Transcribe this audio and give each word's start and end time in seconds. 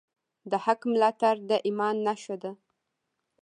د 0.51 0.53
حق 0.65 0.81
ملاتړ 0.91 1.35
د 1.49 1.51
ایمان 1.67 1.95
نښه 2.05 2.35
ده. 2.43 2.51